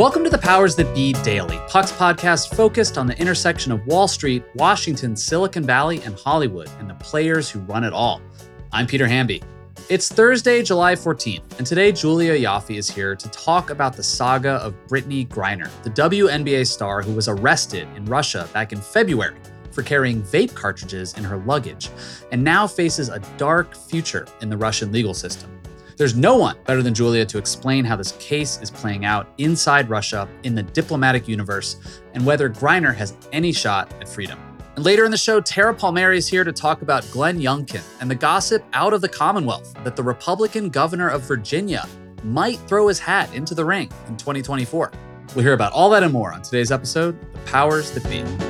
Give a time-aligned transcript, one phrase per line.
[0.00, 4.08] Welcome to the Powers That Be Daily, Puck's podcast focused on the intersection of Wall
[4.08, 8.22] Street, Washington, Silicon Valley, and Hollywood, and the players who run it all.
[8.72, 9.42] I'm Peter Hamby.
[9.90, 14.52] It's Thursday, July 14th, and today Julia Ioffe is here to talk about the saga
[14.52, 19.36] of Brittney Griner, the WNBA star who was arrested in Russia back in February
[19.70, 21.90] for carrying vape cartridges in her luggage,
[22.32, 25.59] and now faces a dark future in the Russian legal system.
[26.00, 29.90] There's no one better than Julia to explain how this case is playing out inside
[29.90, 31.76] Russia in the diplomatic universe
[32.14, 34.38] and whether Griner has any shot at freedom.
[34.76, 38.10] And later in the show, Tara Palmieri is here to talk about Glenn Youngkin and
[38.10, 41.86] the gossip out of the Commonwealth that the Republican governor of Virginia
[42.24, 44.90] might throw his hat into the ring in 2024.
[45.34, 48.49] We'll hear about all that and more on today's episode The Powers That Be.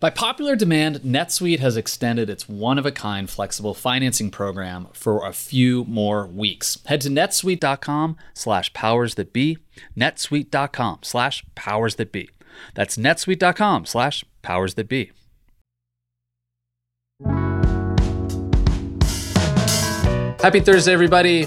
[0.00, 5.26] By popular demand, NetSuite has extended its one of a kind flexible financing program for
[5.26, 6.78] a few more weeks.
[6.86, 9.58] Head to netsuite.com slash powers that be,
[9.94, 12.30] netsuite.com slash powers that be.
[12.74, 15.12] That's netsuite.com slash powers that be.
[20.40, 21.46] Happy Thursday, everybody.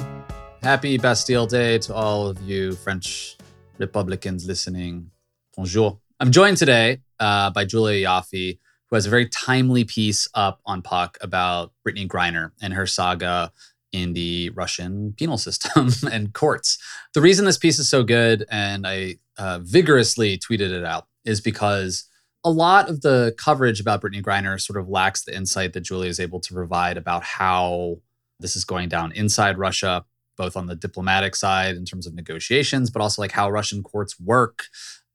[0.61, 3.35] Happy Bastille Day to all of you French
[3.79, 5.09] Republicans listening.
[5.57, 5.97] Bonjour.
[6.19, 10.81] I'm joined today uh, by Julia Ioffe, who has a very timely piece up on
[10.81, 13.51] Puck about Brittney Griner and her saga
[13.93, 16.77] in the Russian penal system and courts.
[17.13, 21.39] The reason this piece is so good, and I uh, vigorously tweeted it out, is
[21.39, 22.09] because
[22.43, 26.09] a lot of the coverage about Brittney Griner sort of lacks the insight that Julia
[26.09, 27.99] is able to provide about how
[28.41, 30.03] this is going down inside Russia,
[30.35, 34.19] both on the diplomatic side in terms of negotiations, but also like how Russian courts
[34.19, 34.65] work.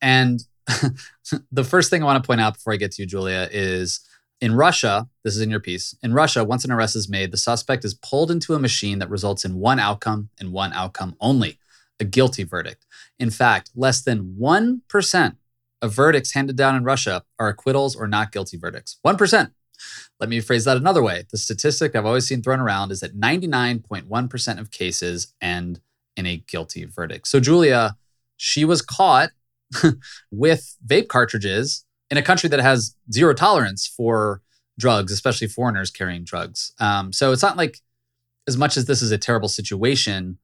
[0.00, 0.40] And
[1.52, 4.00] the first thing I want to point out before I get to you, Julia, is
[4.40, 5.96] in Russia, this is in your piece.
[6.02, 9.10] In Russia, once an arrest is made, the suspect is pulled into a machine that
[9.10, 11.58] results in one outcome and one outcome only
[11.98, 12.86] a guilty verdict.
[13.18, 15.36] In fact, less than 1%
[15.82, 18.98] of verdicts handed down in Russia are acquittals or not guilty verdicts.
[19.04, 19.50] 1%.
[20.20, 21.24] Let me phrase that another way.
[21.30, 25.80] The statistic I've always seen thrown around is that 99.1% of cases end
[26.16, 27.28] in a guilty verdict.
[27.28, 27.96] So, Julia,
[28.36, 29.30] she was caught
[30.30, 34.42] with vape cartridges in a country that has zero tolerance for
[34.78, 36.72] drugs, especially foreigners carrying drugs.
[36.78, 37.80] Um, so it's not like,
[38.46, 40.38] as much as this is a terrible situation,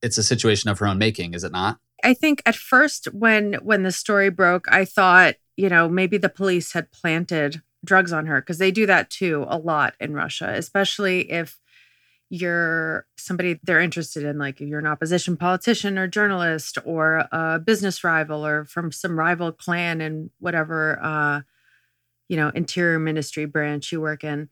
[0.00, 1.78] it's a situation of her own making, is it not?
[2.04, 6.28] I think at first when when the story broke, I thought, you know, maybe the
[6.28, 10.52] police had planted drugs on her because they do that too a lot in Russia,
[10.56, 11.58] especially if
[12.34, 18.02] you're somebody they're interested in, like you're an opposition politician or journalist or a business
[18.02, 21.42] rival or from some rival clan in whatever, uh,
[22.28, 24.48] you know, interior ministry branch you work in.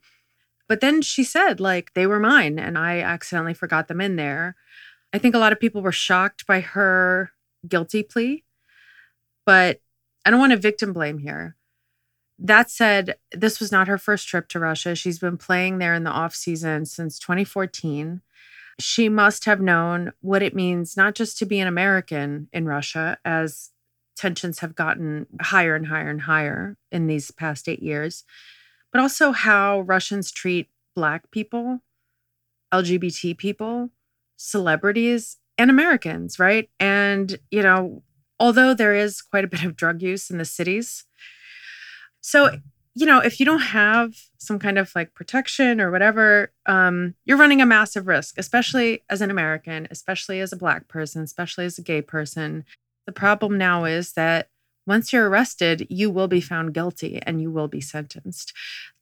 [0.69, 4.55] But then she said, like, they were mine and I accidentally forgot them in there.
[5.11, 7.31] I think a lot of people were shocked by her
[7.67, 8.43] guilty plea,
[9.43, 9.81] but
[10.23, 11.55] I don't want to victim blame here.
[12.43, 14.95] That said, this was not her first trip to Russia.
[14.95, 18.21] She's been playing there in the off season since 2014.
[18.79, 23.19] She must have known what it means not just to be an American in Russia,
[23.23, 23.69] as
[24.15, 28.23] tensions have gotten higher and higher and higher in these past eight years,
[28.91, 31.81] but also how Russians treat Black people,
[32.73, 33.91] LGBT people,
[34.35, 36.71] celebrities, and Americans, right?
[36.79, 38.01] And, you know,
[38.39, 41.05] although there is quite a bit of drug use in the cities,
[42.21, 42.57] so,
[42.93, 47.37] you know, if you don't have some kind of like protection or whatever, um, you're
[47.37, 51.77] running a massive risk, especially as an American, especially as a Black person, especially as
[51.77, 52.63] a gay person.
[53.05, 54.49] The problem now is that
[54.87, 58.51] once you're arrested, you will be found guilty and you will be sentenced.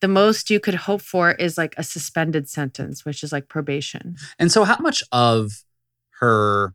[0.02, 4.16] The most you could hope for is like a suspended sentence, which is like probation.
[4.38, 5.64] And so, how much of
[6.20, 6.74] her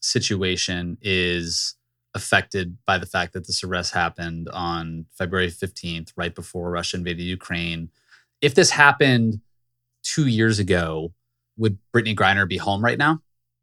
[0.00, 1.76] situation is
[2.14, 7.24] affected by the fact that this arrest happened on February 15th, right before Russia invaded
[7.24, 7.90] Ukraine?
[8.40, 9.40] If this happened
[10.02, 11.12] two years ago,
[11.56, 13.22] would Brittney Griner be home right now?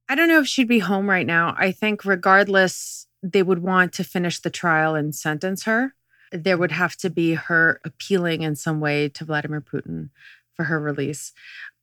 [0.09, 1.55] I don't know if she'd be home right now.
[1.57, 5.93] I think, regardless, they would want to finish the trial and sentence her.
[6.31, 10.09] There would have to be her appealing in some way to Vladimir Putin
[10.55, 11.33] for her release.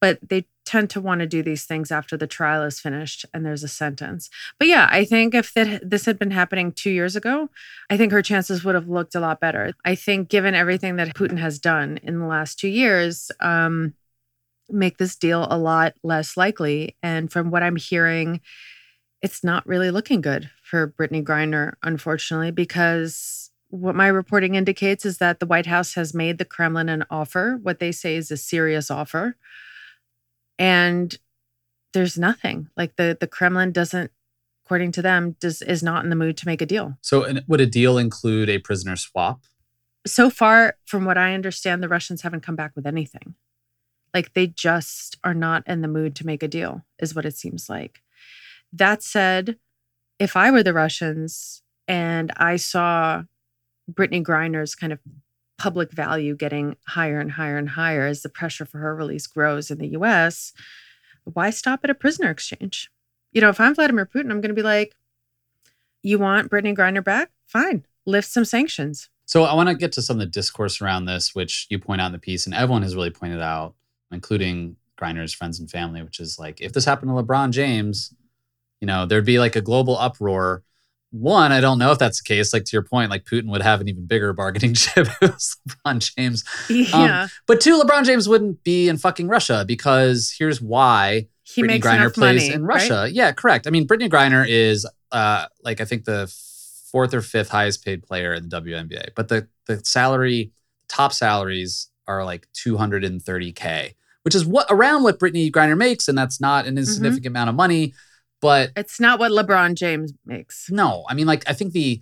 [0.01, 3.45] But they tend to want to do these things after the trial is finished and
[3.45, 4.29] there's a sentence.
[4.59, 7.49] But yeah, I think if that, this had been happening two years ago,
[7.89, 9.73] I think her chances would have looked a lot better.
[9.87, 13.95] I think, given everything that Putin has done in the last two years, um,
[14.69, 16.97] make this deal a lot less likely.
[17.03, 18.43] And from what I'm hearing,
[19.23, 25.17] it's not really looking good for Brittney Griner, unfortunately, because what my reporting indicates is
[25.17, 28.37] that the White House has made the Kremlin an offer, what they say is a
[28.37, 29.37] serious offer.
[30.59, 31.17] And
[31.93, 32.69] there's nothing.
[32.77, 34.11] Like the the Kremlin doesn't
[34.65, 36.99] according to them does is not in the mood to make a deal.
[37.01, 39.45] So would a deal include a prisoner swap?
[40.07, 43.35] So far from what I understand the Russians haven't come back with anything.
[44.13, 47.37] Like they just are not in the mood to make a deal is what it
[47.37, 48.03] seems like.
[48.73, 49.57] That said,
[50.19, 53.23] if I were the Russians and I saw
[53.91, 54.99] Brittney Griner's kind of
[55.59, 59.71] public value getting higher and higher and higher as the pressure for her release grows
[59.71, 60.53] in the US,
[61.25, 62.91] why stop at a prisoner exchange?
[63.33, 64.95] You know, if I'm Vladimir Putin, I'm going to be like,
[66.03, 67.31] you want Brittney Griner back?
[67.47, 69.11] Fine, lift some sanctions.
[69.27, 72.01] So I want to get to some of the discourse around this, which you point
[72.01, 73.75] out in the piece, and everyone has really pointed out,
[74.11, 78.15] including Griner's friends and family, which is like, if this happened to LeBron James,
[78.81, 80.63] you know, there'd be like a global uproar
[81.11, 82.53] one, I don't know if that's the case.
[82.53, 85.33] Like to your point, like Putin would have an even bigger bargaining chip if it
[85.33, 86.45] was LeBron James.
[86.69, 87.23] Yeah.
[87.23, 91.81] Um, but two, LeBron James wouldn't be in fucking Russia because here's why he Brittney
[91.81, 93.03] Griner plays money, in Russia.
[93.03, 93.13] Right?
[93.13, 93.67] Yeah, correct.
[93.67, 96.33] I mean, Brittney Griner is uh like I think the
[96.91, 100.53] fourth or fifth highest paid player in the WNBA, but the the salary
[100.89, 106.41] top salaries are like 230k, which is what around what Brittney Griner makes, and that's
[106.41, 106.79] not an mm-hmm.
[106.79, 107.37] insignificant mm-hmm.
[107.37, 107.95] amount of money.
[108.41, 110.71] But it's not what LeBron James makes.
[110.71, 112.01] No, I mean, like, I think the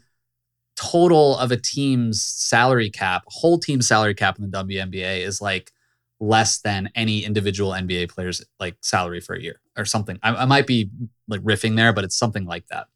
[0.77, 5.73] total of a team's salary cap, whole team salary cap in the WNBA is like
[6.21, 10.19] less than any individual NBA player's like salary for a year or something.
[10.23, 10.91] I, I might be
[11.29, 12.87] like riffing there, but it's something like that.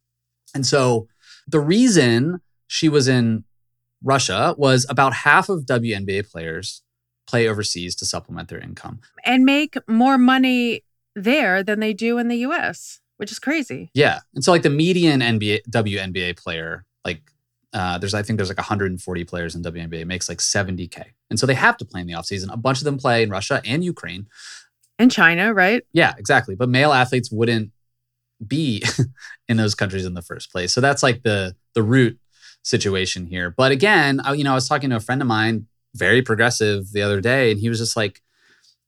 [0.55, 1.09] And so
[1.47, 3.45] the reason she was in
[4.03, 6.83] Russia was about half of WNBA players
[7.27, 10.83] play overseas to supplement their income and make more money
[11.15, 13.91] there than they do in the US which is crazy.
[13.93, 14.21] Yeah.
[14.35, 17.21] And so like the median NBA WNBA player, like
[17.75, 21.05] uh, there's I think there's like 140 players in WNBA makes like 70k.
[21.29, 22.51] And so they have to play in the offseason.
[22.51, 24.27] A bunch of them play in Russia and Ukraine.
[24.99, 25.83] And China, right?
[25.93, 26.55] Yeah, exactly.
[26.55, 27.73] But male athletes wouldn't
[28.45, 28.83] be
[29.49, 30.73] in those countries in the first place.
[30.73, 32.19] So that's like the the root
[32.63, 33.51] situation here.
[33.51, 36.93] But again, I, you know, I was talking to a friend of mine, very progressive
[36.93, 38.23] the other day, and he was just like,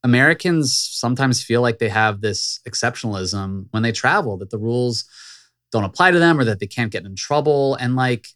[0.05, 5.05] Americans sometimes feel like they have this exceptionalism when they travel, that the rules
[5.71, 7.77] don't apply to them or that they can't get in trouble.
[7.77, 8.27] And like,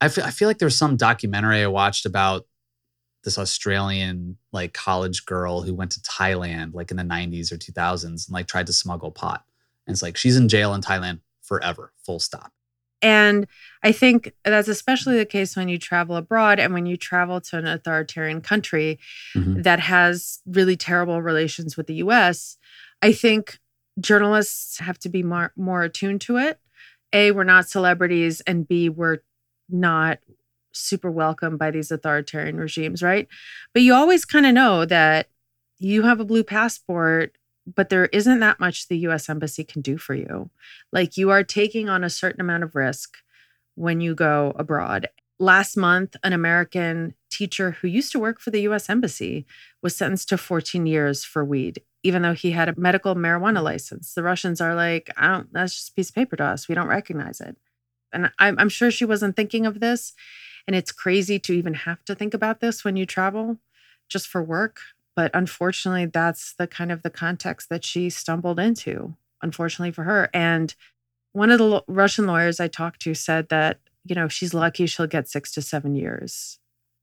[0.00, 2.46] I feel, I feel like there's some documentary I watched about
[3.24, 8.04] this Australian like college girl who went to Thailand like in the 90s or 2000s
[8.04, 9.44] and like tried to smuggle pot.
[9.86, 12.52] And it's like she's in jail in Thailand forever, full stop.
[13.02, 13.48] And
[13.82, 17.58] I think that's especially the case when you travel abroad and when you travel to
[17.58, 19.00] an authoritarian country
[19.34, 19.62] mm-hmm.
[19.62, 22.56] that has really terrible relations with the US.
[23.02, 23.58] I think
[24.00, 26.60] journalists have to be more, more attuned to it.
[27.12, 29.18] A, we're not celebrities, and B, we're
[29.68, 30.18] not
[30.72, 33.28] super welcome by these authoritarian regimes, right?
[33.74, 35.28] But you always kind of know that
[35.78, 39.96] you have a blue passport but there isn't that much the US Embassy can do
[39.96, 40.50] for you.
[40.92, 43.18] Like you are taking on a certain amount of risk
[43.74, 45.08] when you go abroad.
[45.38, 49.46] Last month, an American teacher who used to work for the US Embassy
[49.82, 54.14] was sentenced to 14 years for weed, even though he had a medical marijuana license.
[54.14, 56.68] The Russians are like, I don't, that's just a piece of paper to us.
[56.68, 57.56] We don't recognize it.
[58.12, 60.12] And I'm, I'm sure she wasn't thinking of this.
[60.66, 63.58] And it's crazy to even have to think about this when you travel
[64.08, 64.80] just for work
[65.16, 70.28] but unfortunately that's the kind of the context that she stumbled into unfortunately for her
[70.32, 70.74] and
[71.32, 75.06] one of the russian lawyers i talked to said that you know she's lucky she'll
[75.06, 76.58] get six to seven years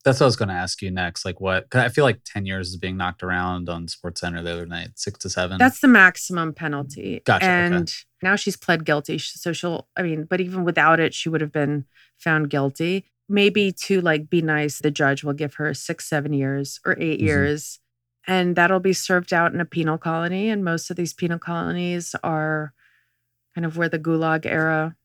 [0.05, 2.45] that's what i was going to ask you next like what i feel like 10
[2.45, 5.81] years is being knocked around on sports center the other night six to seven that's
[5.81, 7.93] the maximum penalty gotcha and okay.
[8.21, 9.17] Now she's pled guilty.
[9.17, 11.85] So she'll, I mean, but even without it, she would have been
[12.17, 13.05] found guilty.
[13.29, 17.21] Maybe to like be nice, the judge will give her six, seven years or 8
[17.21, 17.23] Mhm.
[17.23, 17.79] years.
[18.29, 20.49] And that'll be served out in a penal colony.
[20.49, 22.73] And most of these penal colonies are
[23.55, 24.95] kind of where the Gulag era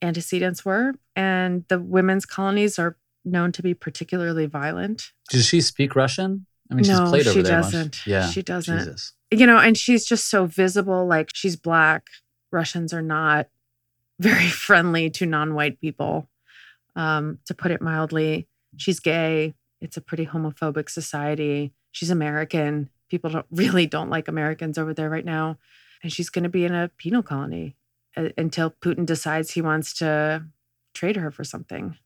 [0.00, 0.94] antecedents were.
[1.14, 5.12] And the women's colonies are known to be particularly violent.
[5.28, 6.46] Does she speak Russian?
[6.70, 7.60] I mean, she's no, played over she there.
[7.60, 8.06] doesn't.
[8.06, 8.30] Yeah.
[8.30, 8.78] She doesn't.
[8.78, 9.12] Jesus.
[9.30, 11.06] You know, and she's just so visible.
[11.06, 12.06] Like she's black.
[12.50, 13.48] Russians are not
[14.18, 16.30] very friendly to non-white people.
[16.96, 19.54] Um, to put it mildly, she's gay.
[19.82, 21.74] It's a pretty homophobic society.
[21.92, 22.90] She's American.
[23.08, 25.58] People don't really don't like Americans over there right now,
[26.02, 27.76] and she's going to be in a penal colony
[28.16, 30.44] uh, until Putin decides he wants to
[30.94, 31.96] trade her for something.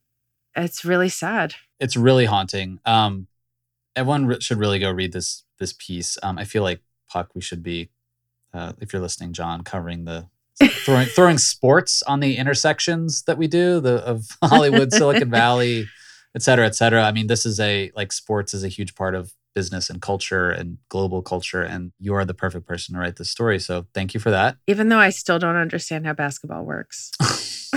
[0.56, 1.54] It's really sad.
[1.80, 2.78] It's really haunting.
[2.84, 3.26] Um,
[3.96, 6.18] everyone should really go read this this piece.
[6.22, 7.90] Um, I feel like Puck, we should be,
[8.52, 10.28] uh, if you're listening, John, covering the
[10.84, 15.86] throwing throwing sports on the intersections that we do the of Hollywood, Silicon Valley,
[16.34, 17.02] et cetera, et cetera.
[17.02, 20.50] I mean, this is a like sports is a huge part of business and culture
[20.50, 23.58] and global culture, and you are the perfect person to write this story.
[23.58, 24.56] So thank you for that.
[24.66, 27.11] Even though I still don't understand how basketball works.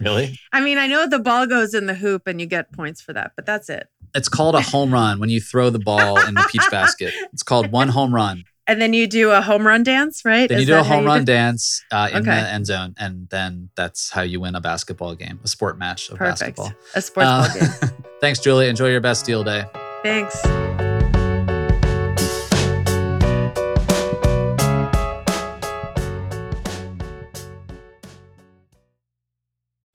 [0.00, 3.00] really, I mean, I know the ball goes in the hoop and you get points
[3.00, 3.88] for that, but that's it.
[4.14, 7.12] it's called a home run when you throw the ball in the peach basket.
[7.32, 8.44] It's called one home run.
[8.68, 10.48] And then you do a home run dance, right?
[10.48, 13.70] Then Is you do a home run dance uh, in the end zone, and then
[13.76, 16.56] that's how you win a basketball game, a sport match of Perfect.
[16.56, 16.72] basketball.
[16.96, 18.04] A sports Uh, ball game.
[18.20, 18.66] Thanks, Julie.
[18.68, 19.66] Enjoy your Bastille Day.
[20.02, 20.65] Thanks.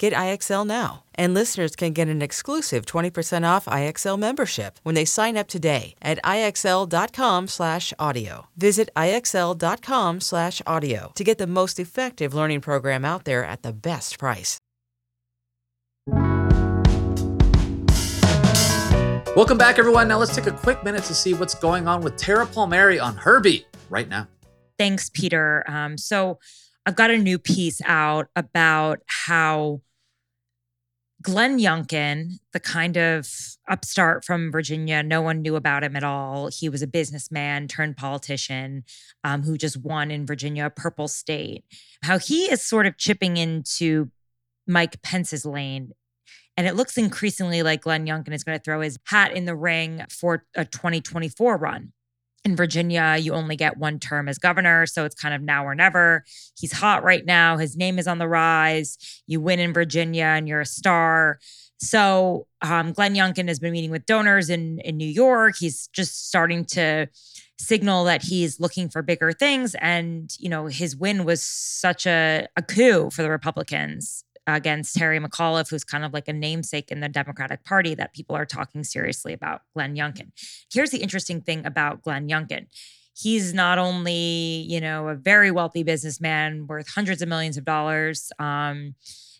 [0.00, 1.04] Get IXL now.
[1.14, 5.94] And listeners can get an exclusive 20% off IXL membership when they sign up today
[6.00, 8.46] at IXL.com/audio.
[8.56, 14.56] Visit IXL.com/audio to get the most effective learning program out there at the best price.
[19.36, 20.08] Welcome back, everyone.
[20.08, 23.16] Now let's take a quick minute to see what's going on with Tara Palmieri on
[23.16, 24.28] Herbie right now.
[24.78, 25.62] Thanks, Peter.
[25.68, 26.38] Um, so
[26.86, 29.82] I've got a new piece out about how
[31.22, 33.28] Glenn Youngkin, the kind of
[33.68, 36.48] upstart from Virginia, no one knew about him at all.
[36.48, 38.84] He was a businessman turned politician
[39.22, 41.64] um, who just won in Virginia, a purple state.
[42.02, 44.10] How he is sort of chipping into
[44.66, 45.92] Mike Pence's lane.
[46.56, 49.56] And it looks increasingly like Glenn Youngkin is going to throw his hat in the
[49.56, 51.92] ring for a 2024 run.
[52.44, 54.86] In Virginia, you only get one term as governor.
[54.86, 56.24] So it's kind of now or never.
[56.58, 57.58] He's hot right now.
[57.58, 58.96] His name is on the rise.
[59.26, 61.38] You win in Virginia and you're a star.
[61.78, 65.56] So um, Glenn Youngkin has been meeting with donors in, in New York.
[65.58, 67.08] He's just starting to
[67.58, 69.74] signal that he's looking for bigger things.
[69.76, 75.20] And, you know, his win was such a, a coup for the Republicans against Terry
[75.20, 78.84] McAuliffe, who's kind of like a namesake in the Democratic Party that people are talking
[78.84, 80.32] seriously about Glenn Youngkin.
[80.72, 82.66] Here's the interesting thing about Glenn Youngkin.
[83.14, 88.32] He's not only, you know, a very wealthy businessman worth hundreds of millions of dollars.
[88.38, 88.94] Um,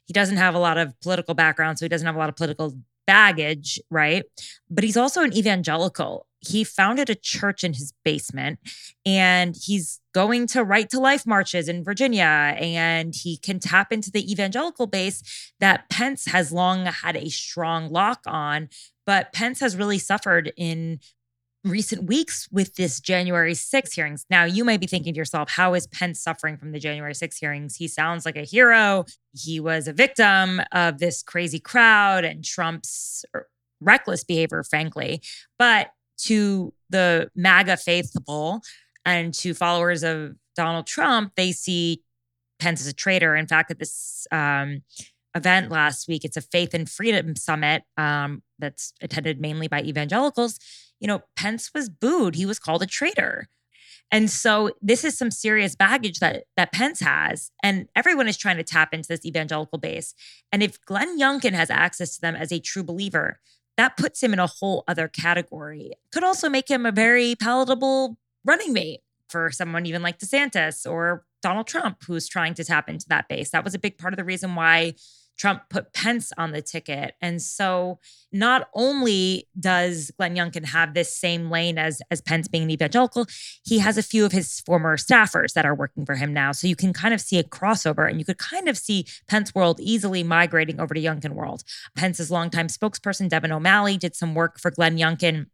[0.07, 2.35] He doesn't have a lot of political background, so he doesn't have a lot of
[2.35, 2.75] political
[3.10, 4.22] baggage, right?
[4.70, 6.28] But he's also an evangelical.
[6.38, 8.60] He founded a church in his basement
[9.04, 14.12] and he's going to right to life marches in Virginia and he can tap into
[14.12, 18.68] the evangelical base that Pence has long had a strong lock on.
[19.04, 21.00] But Pence has really suffered in
[21.64, 24.24] recent weeks with this January 6 hearings.
[24.30, 27.36] Now, you might be thinking to yourself, how is Pence suffering from the January 6
[27.36, 27.76] hearings?
[27.76, 29.04] He sounds like a hero.
[29.32, 33.46] He was a victim of this crazy crowd and Trump's er,
[33.80, 35.22] reckless behavior, frankly.
[35.58, 35.90] But
[36.24, 38.62] to the MAGA faithful
[39.04, 42.02] and to followers of Donald Trump, they see
[42.58, 43.36] Pence as a traitor.
[43.36, 44.82] In fact, at this um,
[45.34, 50.58] event last week, it's a Faith and Freedom Summit um, that's attended mainly by evangelicals
[51.00, 52.35] you know, Pence was booed.
[52.35, 53.49] He was called a traitor.
[54.12, 58.57] And so this is some serious baggage that that Pence has, and everyone is trying
[58.57, 60.14] to tap into this evangelical base.
[60.50, 63.38] And if Glenn Youngkin has access to them as a true believer,
[63.76, 65.92] that puts him in a whole other category.
[66.12, 71.25] Could also make him a very palatable running mate for someone even like DeSantis or
[71.40, 73.50] Donald Trump, who's trying to tap into that base.
[73.50, 74.95] That was a big part of the reason why
[75.38, 77.14] Trump put Pence on the ticket.
[77.22, 77.99] And so
[78.30, 83.26] not only does Glenn Youngkin have this same lane as, as Pence being an evangelical,
[83.64, 86.52] he has a few of his former staffers that are working for him now.
[86.52, 89.54] So you can kind of see a crossover and you could kind of see Pence
[89.54, 91.62] world easily migrating over to Youngkin world.
[91.96, 95.46] Pence's longtime spokesperson, Devin O'Malley, did some work for Glenn Youngkin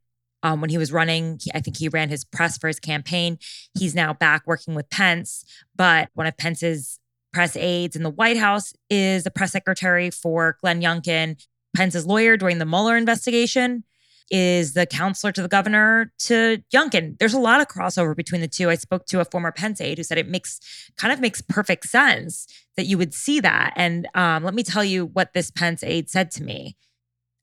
[0.43, 1.39] um, when he was running.
[1.41, 3.39] He, I think he ran his press for his campaign.
[3.79, 5.45] He's now back working with Pence.
[5.75, 6.99] But one of Pence's
[7.37, 11.37] press aides in the White House is the press secretary for Glenn Youngkin.
[11.77, 13.85] Pence's lawyer during the Mueller investigation
[14.31, 17.19] is the counselor to the governor to Youngkin.
[17.19, 18.71] There's a lot of crossover between the two.
[18.71, 20.61] I spoke to a former Pence aide who said it makes
[20.97, 22.47] kind of makes perfect sense
[22.79, 23.75] that you would see that.
[23.77, 26.75] And um, let me tell you what this Pence aide said to me.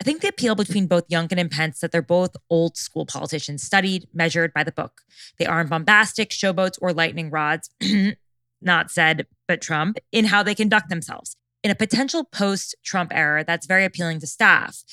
[0.02, 3.62] I think the appeal between both Youngkin and Pence that they're both old school politicians,
[3.62, 5.02] studied, measured by the book.
[5.38, 7.70] They aren't bombastic, showboats, or lightning rods.
[8.66, 11.36] not said, but Trump, in how they conduct themselves.
[11.64, 14.84] In a potential post Trump era, that's very appealing to staff.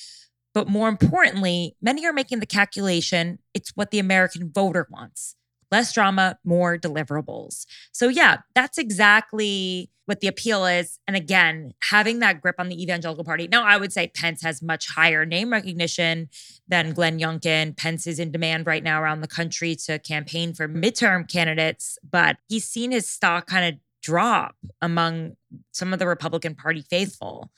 [0.54, 5.36] But more importantly, many are making the calculation it's what the American voter wants
[5.70, 7.66] less drama, more deliverables.
[7.92, 10.98] So, yeah, that's exactly what the appeal is.
[11.06, 13.46] And again, having that grip on the evangelical party.
[13.46, 16.28] Now, I would say Pence has much higher name recognition
[16.66, 17.76] than Glenn Youngkin.
[17.76, 22.38] Pence is in demand right now around the country to campaign for midterm candidates, but
[22.48, 25.36] he's seen his stock kind of drop among
[25.72, 27.52] some of the Republican Party faithful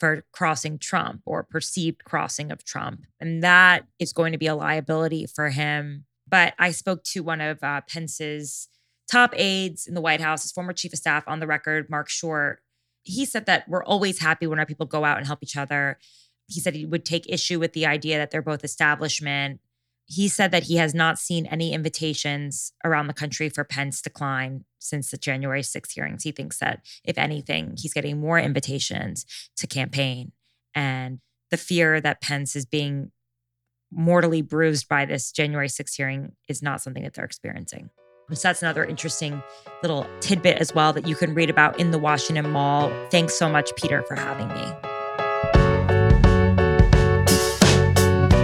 [0.00, 3.02] for crossing Trump or perceived crossing of Trump.
[3.20, 7.40] And that is going to be a liability for him but I spoke to one
[7.40, 8.68] of uh, Pence's
[9.10, 12.08] top aides in the White House, his former chief of staff on the record, Mark
[12.08, 12.60] Short.
[13.02, 15.98] He said that we're always happy when our people go out and help each other.
[16.46, 19.60] He said he would take issue with the idea that they're both establishment.
[20.06, 24.64] He said that he has not seen any invitations around the country for Pence decline
[24.78, 26.24] since the January 6th hearings.
[26.24, 30.32] He thinks that, if anything, he's getting more invitations to campaign.
[30.74, 33.10] And the fear that Pence is being
[33.90, 37.90] mortally bruised by this January 6th hearing is not something that they're experiencing.
[38.30, 39.42] So that's another interesting
[39.82, 42.92] little tidbit as well that you can read about in the Washington Mall.
[43.10, 44.72] Thanks so much, Peter, for having me.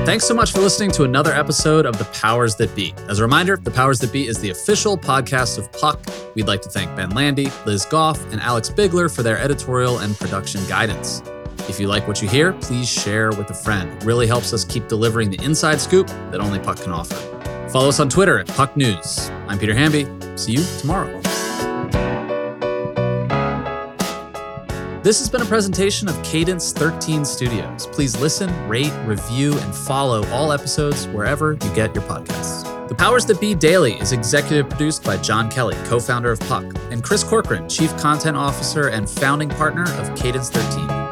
[0.06, 2.94] Thanks so much for listening to another episode of The Powers That Be.
[3.08, 6.00] As a reminder, The Powers That Be is the official podcast of Puck.
[6.34, 10.14] We'd like to thank Ben Landy, Liz Goff, and Alex Bigler for their editorial and
[10.16, 11.22] production guidance.
[11.68, 13.90] If you like what you hear, please share with a friend.
[13.90, 17.16] It really helps us keep delivering the inside scoop that only Puck can offer.
[17.70, 19.30] Follow us on Twitter at Puck News.
[19.48, 20.06] I'm Peter Hamby.
[20.36, 21.20] See you tomorrow.
[25.02, 27.86] This has been a presentation of Cadence 13 Studios.
[27.88, 32.88] Please listen, rate, review, and follow all episodes wherever you get your podcasts.
[32.88, 36.64] The Powers That Be Daily is executive produced by John Kelly, co founder of Puck,
[36.90, 41.03] and Chris Corcoran, chief content officer and founding partner of Cadence 13.